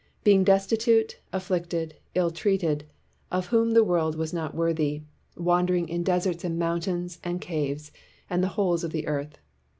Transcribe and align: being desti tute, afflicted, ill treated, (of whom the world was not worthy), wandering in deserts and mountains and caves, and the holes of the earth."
being 0.23 0.43
desti 0.43 0.79
tute, 0.79 1.19
afflicted, 1.31 1.93
ill 2.15 2.31
treated, 2.31 2.85
(of 3.31 3.45
whom 3.49 3.69
the 3.73 3.83
world 3.83 4.15
was 4.15 4.33
not 4.33 4.55
worthy), 4.55 5.03
wandering 5.37 5.87
in 5.87 6.01
deserts 6.01 6.43
and 6.43 6.57
mountains 6.57 7.19
and 7.23 7.39
caves, 7.39 7.91
and 8.27 8.43
the 8.43 8.47
holes 8.57 8.83
of 8.83 8.91
the 8.91 9.05
earth." 9.05 9.37